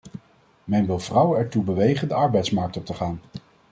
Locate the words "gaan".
2.93-3.19